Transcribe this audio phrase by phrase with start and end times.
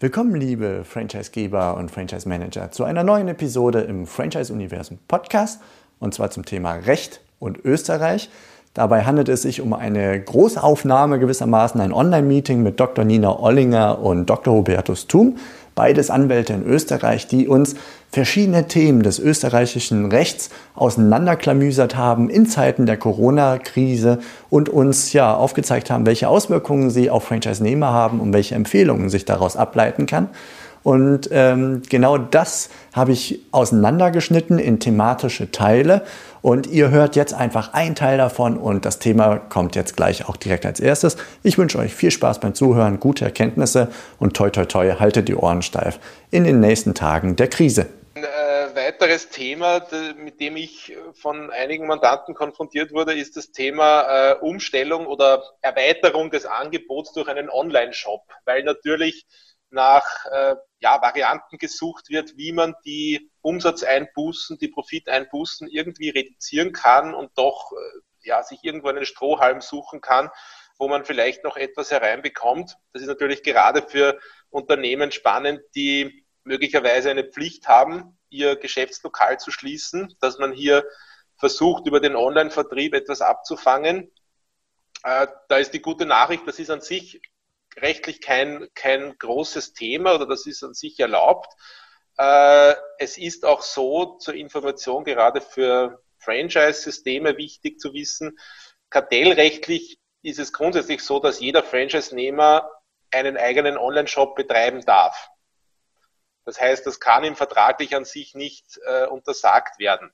[0.00, 5.60] Willkommen, liebe Franchisegeber und Franchise Manager, zu einer neuen Episode im Franchise Universum Podcast
[6.00, 8.28] und zwar zum Thema Recht und Österreich.
[8.74, 13.04] Dabei handelt es sich um eine Großaufnahme gewissermaßen, ein Online-Meeting mit Dr.
[13.04, 14.54] Nina Ollinger und Dr.
[14.54, 15.36] Hubertus Thum,
[15.74, 17.74] beides Anwälte in Österreich, die uns
[18.10, 25.90] verschiedene Themen des österreichischen Rechts auseinanderklamüsert haben in Zeiten der Corona-Krise und uns ja aufgezeigt
[25.90, 30.28] haben, welche Auswirkungen sie auf Franchise-Nehmer haben und welche Empfehlungen sich daraus ableiten kann.
[30.84, 36.04] Und ähm, genau das habe ich auseinandergeschnitten in thematische Teile.
[36.42, 40.36] Und ihr hört jetzt einfach einen Teil davon und das Thema kommt jetzt gleich auch
[40.36, 41.16] direkt als erstes.
[41.42, 45.34] Ich wünsche euch viel Spaß beim Zuhören, gute Erkenntnisse und toi toi toi, haltet die
[45.34, 45.98] Ohren steif
[46.30, 47.86] in den nächsten Tagen der Krise.
[48.14, 49.80] Ein äh, weiteres Thema,
[50.22, 56.30] mit dem ich von einigen Mandanten konfrontiert wurde, ist das Thema äh, Umstellung oder Erweiterung
[56.30, 59.24] des Angebots durch einen Online-Shop, weil natürlich
[59.74, 67.14] nach äh, ja, Varianten gesucht wird, wie man die Umsatzeinbußen, die Profiteinbußen irgendwie reduzieren kann
[67.14, 70.30] und doch äh, ja, sich irgendwo einen Strohhalm suchen kann,
[70.78, 72.76] wo man vielleicht noch etwas hereinbekommt.
[72.92, 79.50] Das ist natürlich gerade für Unternehmen spannend, die möglicherweise eine Pflicht haben, ihr Geschäftslokal zu
[79.50, 80.84] schließen, dass man hier
[81.36, 84.12] versucht, über den Online-Vertrieb etwas abzufangen.
[85.02, 87.20] Äh, da ist die gute Nachricht, das ist an sich
[87.76, 91.52] rechtlich kein, kein großes Thema oder das ist an sich erlaubt.
[92.16, 98.38] Äh, es ist auch so zur Information gerade für Franchise-Systeme wichtig zu wissen,
[98.90, 102.70] kartellrechtlich ist es grundsätzlich so, dass jeder Franchise-Nehmer
[103.10, 105.30] einen eigenen Online-Shop betreiben darf.
[106.44, 110.12] Das heißt, das kann ihm vertraglich an sich nicht äh, untersagt werden.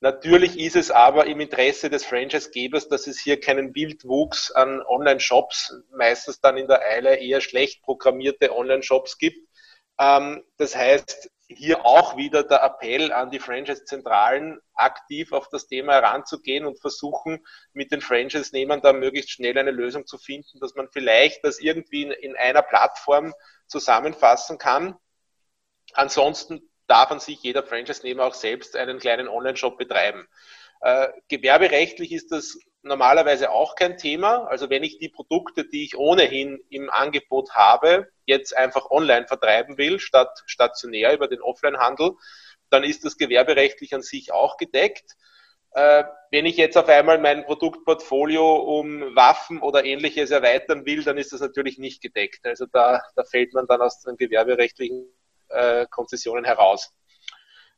[0.00, 5.74] Natürlich ist es aber im Interesse des Franchise-Gebers, dass es hier keinen Wildwuchs an Online-Shops,
[5.90, 9.48] meistens dann in der Eile eher schlecht programmierte Online-Shops gibt.
[9.98, 15.94] Ähm, das heißt, hier auch wieder der Appell an die Franchise-Zentralen, aktiv auf das Thema
[15.94, 20.88] heranzugehen und versuchen, mit den Franchise-Nehmern da möglichst schnell eine Lösung zu finden, dass man
[20.90, 23.32] vielleicht das irgendwie in, in einer Plattform
[23.66, 24.96] zusammenfassen kann.
[25.94, 30.26] Ansonsten darf an sich jeder Franchise-Nehmer auch selbst einen kleinen Online-Shop betreiben.
[30.80, 34.46] Äh, gewerberechtlich ist das normalerweise auch kein Thema.
[34.46, 39.78] Also wenn ich die Produkte, die ich ohnehin im Angebot habe, jetzt einfach online vertreiben
[39.78, 42.12] will, statt stationär über den Offline-Handel,
[42.70, 45.16] dann ist das gewerberechtlich an sich auch gedeckt.
[45.72, 51.18] Äh, wenn ich jetzt auf einmal mein Produktportfolio um Waffen oder ähnliches erweitern will, dann
[51.18, 52.46] ist das natürlich nicht gedeckt.
[52.46, 55.06] Also da, da fällt man dann aus den gewerberechtlichen
[55.48, 56.92] äh, Konzessionen heraus.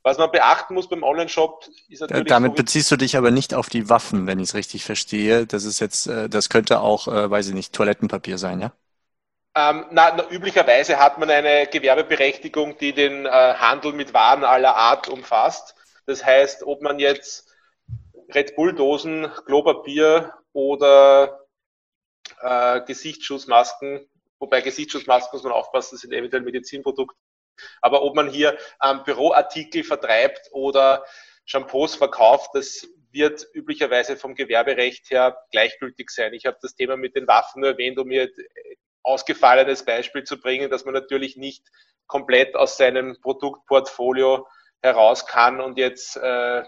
[0.03, 2.29] Was man beachten muss beim Online-Shop ist natürlich.
[2.29, 5.47] Damit beziehst du dich aber nicht auf die Waffen, wenn ich es richtig verstehe.
[5.47, 8.73] Das ist jetzt, äh, das könnte auch, äh, weiß ich nicht, Toilettenpapier sein, ja?
[9.55, 14.77] Ähm, na, na, üblicherweise hat man eine Gewerbeberechtigung, die den äh, Handel mit Waren aller
[14.77, 15.75] Art umfasst.
[16.07, 17.53] Das heißt, ob man jetzt
[18.35, 21.45] Red Bull-Dosen, Klopapier oder
[22.41, 24.09] äh, Gesichtsschutzmasken,
[24.39, 27.17] wobei Gesichtsschutzmasken muss man aufpassen, das sind eventuell Medizinprodukte,
[27.81, 31.05] aber ob man hier ähm, Büroartikel vertreibt oder
[31.45, 36.35] Shampoos verkauft, das wird üblicherweise vom Gewerberecht her gleichgültig sein.
[36.35, 38.31] Ich habe das Thema mit den Waffen nur erwähnt, um mir
[39.03, 41.67] ausgefallenes Beispiel zu bringen, dass man natürlich nicht
[42.07, 44.47] komplett aus seinem Produktportfolio
[44.83, 46.63] heraus kann und jetzt äh,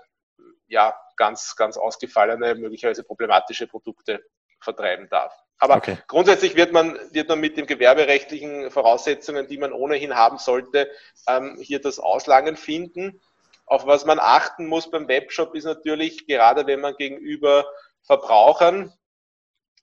[0.69, 4.25] ja ganz, ganz ausgefallene, möglicherweise problematische Produkte
[4.61, 5.35] vertreiben darf.
[5.61, 5.99] Aber okay.
[6.09, 10.91] grundsätzlich wird man, wird man mit den gewerberechtlichen Voraussetzungen, die man ohnehin haben sollte,
[11.29, 13.21] ähm, hier das Auslangen finden.
[13.67, 17.67] Auf was man achten muss beim Webshop ist natürlich, gerade wenn man gegenüber
[18.03, 18.93] Verbrauchern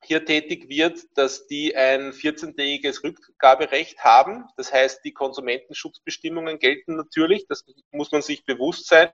[0.03, 4.45] hier tätig wird, dass die ein 14-tägiges Rückgaberecht haben.
[4.57, 7.45] Das heißt, die Konsumentenschutzbestimmungen gelten natürlich.
[7.47, 9.09] Das muss man sich bewusst sein,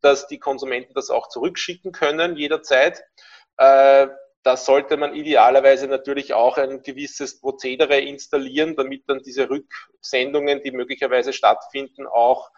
[0.00, 3.02] dass die Konsumenten das auch zurückschicken können jederzeit.
[3.56, 4.08] Äh,
[4.44, 10.70] da sollte man idealerweise natürlich auch ein gewisses Prozedere installieren, damit dann diese Rücksendungen, die
[10.70, 12.50] möglicherweise stattfinden, auch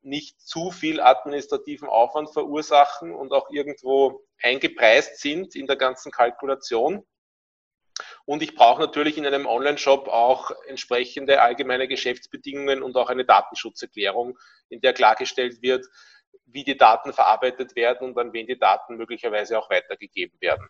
[0.00, 7.06] nicht zu viel administrativen Aufwand verursachen und auch irgendwo eingepreist sind in der ganzen Kalkulation.
[8.24, 14.38] Und ich brauche natürlich in einem Online-Shop auch entsprechende allgemeine Geschäftsbedingungen und auch eine Datenschutzerklärung,
[14.70, 15.86] in der klargestellt wird,
[16.46, 20.68] wie die Daten verarbeitet werden und an wen die Daten möglicherweise auch weitergegeben werden.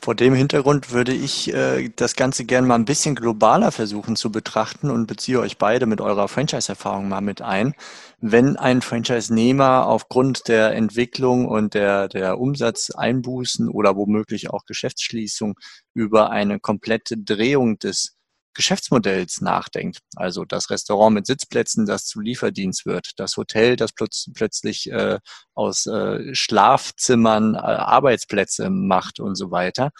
[0.00, 4.30] Vor dem Hintergrund würde ich äh, das Ganze gerne mal ein bisschen globaler versuchen zu
[4.30, 7.74] betrachten und beziehe euch beide mit eurer Franchise-Erfahrung mal mit ein.
[8.20, 15.58] Wenn ein Franchise-Nehmer aufgrund der Entwicklung und der, der Umsatzeinbußen oder womöglich auch Geschäftsschließung
[15.94, 18.17] über eine komplette Drehung des
[18.54, 20.00] Geschäftsmodells nachdenkt.
[20.16, 25.18] Also das Restaurant mit Sitzplätzen, das zu Lieferdienst wird, das Hotel, das plötz plötzlich äh,
[25.54, 29.90] aus äh, Schlafzimmern äh, Arbeitsplätze macht und so weiter.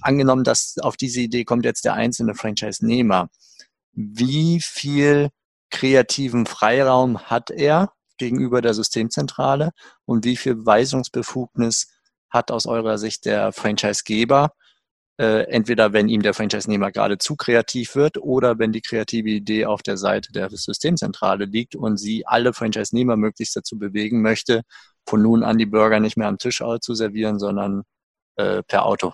[0.00, 3.28] Angenommen, dass auf diese Idee kommt jetzt der einzelne Franchise-Nehmer.
[3.92, 5.30] Wie viel
[5.70, 9.70] kreativen Freiraum hat er gegenüber der Systemzentrale
[10.04, 11.88] und wie viel Weisungsbefugnis
[12.30, 14.52] hat aus eurer Sicht der Franchise-Geber?
[15.18, 19.66] Äh, entweder wenn ihm der Franchise-Nehmer gerade zu kreativ wird oder wenn die kreative Idee
[19.66, 24.62] auf der Seite der Systemzentrale liegt und sie alle Franchise-Nehmer möglichst dazu bewegen möchte,
[25.06, 27.82] von nun an die Burger nicht mehr am Tisch zu servieren, sondern
[28.36, 29.12] äh, per Auto.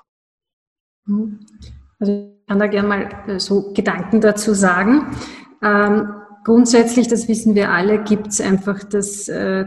[1.07, 1.47] Mhm.
[1.99, 5.15] Also ich kann da gerne mal äh, so Gedanken dazu sagen.
[5.63, 6.15] Ähm,
[6.51, 9.65] grundsätzlich, das wissen wir alle, gibt es einfach das, äh,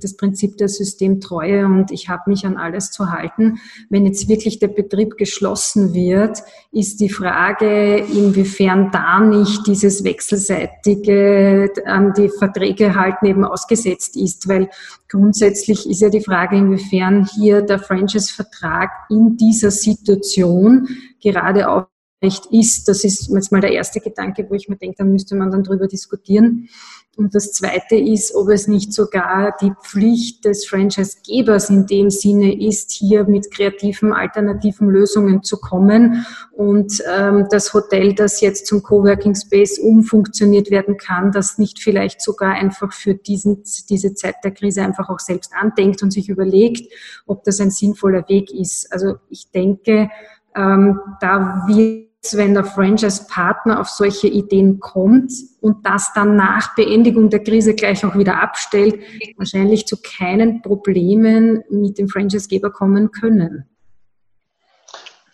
[0.00, 3.58] das Prinzip der Systemtreue und ich habe mich an alles zu halten.
[3.90, 6.38] Wenn jetzt wirklich der Betrieb geschlossen wird,
[6.70, 14.46] ist die Frage, inwiefern da nicht dieses wechselseitige an die Verträge halten eben ausgesetzt ist,
[14.46, 14.70] weil
[15.10, 20.86] grundsätzlich ist ja die Frage, inwiefern hier der Franchise-Vertrag in dieser Situation
[21.20, 21.91] gerade auch
[22.22, 22.88] Recht ist.
[22.88, 25.64] Das ist jetzt mal der erste Gedanke, wo ich mir denke, da müsste man dann
[25.64, 26.68] drüber diskutieren.
[27.14, 32.58] Und das zweite ist, ob es nicht sogar die Pflicht des Franchise-Gebers in dem Sinne
[32.58, 38.82] ist, hier mit kreativen, alternativen Lösungen zu kommen und ähm, das Hotel, das jetzt zum
[38.82, 44.52] Coworking Space umfunktioniert werden kann, das nicht vielleicht sogar einfach für diesen, diese Zeit der
[44.52, 46.90] Krise einfach auch selbst andenkt und sich überlegt,
[47.26, 48.90] ob das ein sinnvoller Weg ist.
[48.90, 50.08] Also ich denke,
[50.56, 57.30] ähm, da wir wenn der Franchise-Partner auf solche Ideen kommt und das dann nach Beendigung
[57.30, 59.00] der Krise gleich auch wieder abstellt,
[59.36, 63.68] wahrscheinlich zu keinen Problemen mit dem Franchise-Geber kommen können.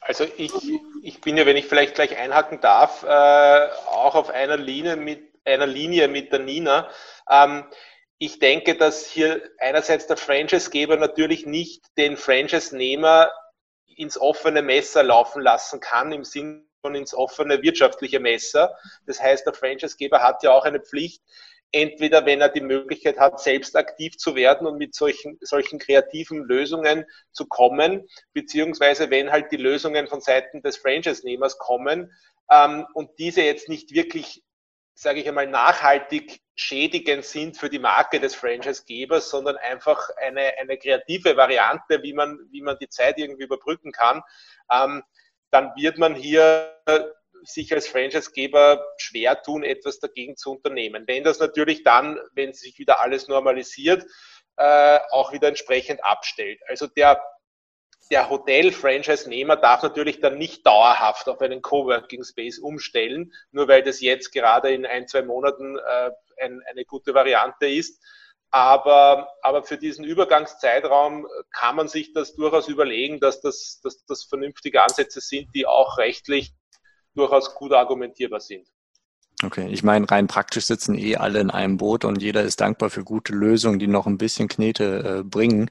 [0.00, 0.50] Also ich,
[1.02, 5.28] ich bin ja, wenn ich vielleicht gleich einhaken darf, äh, auch auf einer Linie mit
[5.44, 6.88] einer Linie mit der Nina.
[7.30, 7.64] Ähm,
[8.18, 13.30] ich denke, dass hier einerseits der Franchise-Geber natürlich nicht den Franchise-Nehmer
[13.96, 18.76] ins offene Messer laufen lassen kann, im Sinne schon ins offene wirtschaftliche Messer.
[19.06, 21.22] Das heißt, der Franchisegeber hat ja auch eine Pflicht,
[21.72, 26.44] entweder wenn er die Möglichkeit hat, selbst aktiv zu werden und mit solchen, solchen kreativen
[26.44, 32.12] Lösungen zu kommen, beziehungsweise wenn halt die Lösungen von Seiten des Franchise-Nehmers kommen
[32.50, 34.42] ähm, und diese jetzt nicht wirklich,
[34.94, 40.78] sage ich einmal, nachhaltig schädigend sind für die Marke des Franchise-Gebers, sondern einfach eine, eine
[40.78, 44.22] kreative Variante, wie man, wie man die Zeit irgendwie überbrücken kann.
[44.72, 45.02] Ähm,
[45.50, 46.74] dann wird man hier
[47.42, 51.04] sich als Franchisegeber schwer tun, etwas dagegen zu unternehmen.
[51.06, 54.04] Wenn das natürlich dann, wenn sich wieder alles normalisiert,
[54.56, 56.60] äh, auch wieder entsprechend abstellt.
[56.66, 57.22] Also der,
[58.10, 64.00] der Hotel-Franchise-Nehmer darf natürlich dann nicht dauerhaft auf einen Coworking Space umstellen, nur weil das
[64.00, 66.10] jetzt gerade in ein, zwei Monaten äh,
[66.40, 68.02] ein, eine gute Variante ist,
[68.50, 74.24] aber, aber für diesen Übergangszeitraum kann man sich das durchaus überlegen, dass das, dass das
[74.24, 76.54] vernünftige Ansätze sind, die auch rechtlich
[77.14, 78.66] durchaus gut argumentierbar sind.
[79.44, 82.90] Okay, ich meine, rein praktisch sitzen eh alle in einem Boot und jeder ist dankbar
[82.90, 85.70] für gute Lösungen, die noch ein bisschen Knete äh, bringen.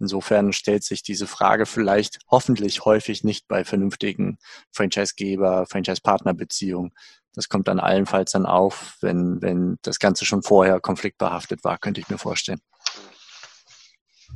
[0.00, 4.38] Insofern stellt sich diese Frage vielleicht hoffentlich häufig nicht bei vernünftigen
[4.72, 6.92] Franchise-Geber, Franchise-Partner-Beziehungen.
[7.32, 12.00] Das kommt dann allenfalls dann auf, wenn, wenn das Ganze schon vorher konfliktbehaftet war, könnte
[12.00, 12.60] ich mir vorstellen.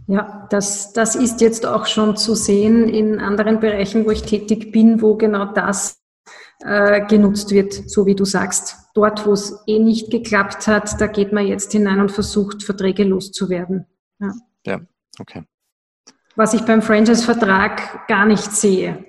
[0.07, 4.73] Ja, das, das ist jetzt auch schon zu sehen in anderen Bereichen, wo ich tätig
[4.73, 6.01] bin, wo genau das
[6.61, 8.77] äh, genutzt wird, so wie du sagst.
[8.95, 13.05] Dort, wo es eh nicht geklappt hat, da geht man jetzt hinein und versucht, Verträge
[13.05, 13.87] loszuwerden.
[14.19, 14.33] Ja,
[14.67, 14.81] ja
[15.21, 15.45] okay.
[16.37, 19.05] Was ich beim Franchise-Vertrag gar nicht sehe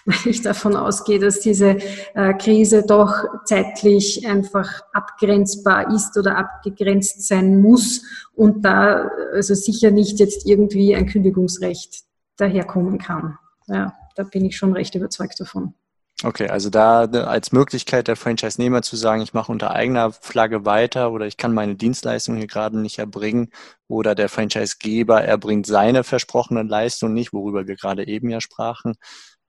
[0.04, 1.78] weil ich davon ausgehe, dass diese
[2.14, 3.12] äh, Krise doch
[3.44, 8.02] zeitlich einfach abgrenzbar ist oder abgegrenzt sein muss
[8.34, 12.04] und da also sicher nicht jetzt irgendwie ein Kündigungsrecht
[12.36, 13.38] daherkommen kann.
[13.66, 15.74] Ja, da bin ich schon recht überzeugt davon.
[16.22, 21.12] Okay, also da als Möglichkeit der Franchise-Nehmer zu sagen, ich mache unter eigener Flagge weiter
[21.12, 23.48] oder ich kann meine Dienstleistung hier gerade nicht erbringen
[23.88, 28.96] oder der Franchise-Geber erbringt seine versprochene Leistung nicht, worüber wir gerade eben ja sprachen,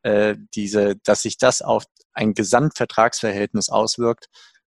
[0.04, 4.28] äh, diese, dass sich das auf ein Gesamtvertragsverhältnis auswirkt,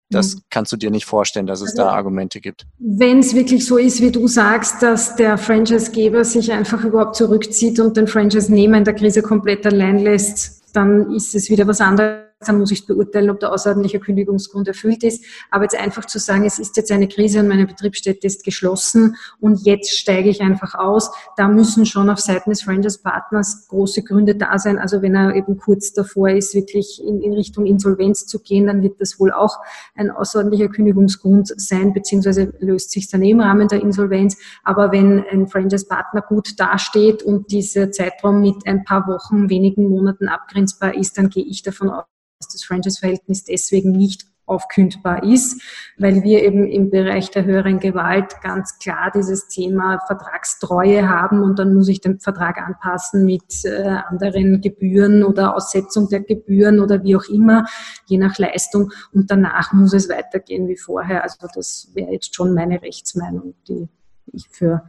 [0.09, 0.39] das mhm.
[0.49, 2.65] kannst du dir nicht vorstellen, dass es also, da Argumente gibt.
[2.79, 7.79] Wenn es wirklich so ist, wie du sagst, dass der Franchisegeber sich einfach überhaupt zurückzieht
[7.79, 12.32] und den Franchise-Nehmer in der Krise komplett allein lässt, dann ist es wieder was anderes
[12.43, 15.23] dann muss ich beurteilen, ob der außerordentliche Kündigungsgrund erfüllt ist.
[15.51, 19.15] Aber jetzt einfach zu sagen, es ist jetzt eine Krise und meine Betriebsstätte ist geschlossen
[19.39, 24.35] und jetzt steige ich einfach aus, da müssen schon auf Seiten des Franchise-Partners große Gründe
[24.35, 24.79] da sein.
[24.79, 28.81] Also wenn er eben kurz davor ist, wirklich in, in Richtung Insolvenz zu gehen, dann
[28.81, 29.59] wird das wohl auch
[29.95, 34.37] ein außerordentlicher Kündigungsgrund sein, beziehungsweise löst sich dann im Rahmen der Insolvenz.
[34.63, 40.27] Aber wenn ein Franchise-Partner gut dasteht und dieser Zeitraum mit ein paar Wochen, wenigen Monaten
[40.27, 42.03] abgrenzbar ist, dann gehe ich davon aus,
[42.47, 45.61] das Franchise-Verhältnis deswegen nicht aufkündbar ist,
[45.97, 51.59] weil wir eben im Bereich der höheren Gewalt ganz klar dieses Thema Vertragstreue haben und
[51.59, 57.03] dann muss ich den Vertrag anpassen mit äh, anderen Gebühren oder Aussetzung der Gebühren oder
[57.03, 57.65] wie auch immer,
[58.05, 61.23] je nach Leistung und danach muss es weitergehen wie vorher.
[61.23, 63.87] Also das wäre jetzt schon meine Rechtsmeinung, die
[64.33, 64.83] ich für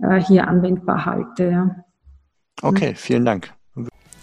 [0.00, 1.84] äh, hier anwendbar halte.
[2.62, 3.52] Okay, vielen Dank.